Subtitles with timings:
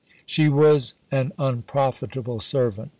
[0.25, 2.89] She was an unprofitable servant.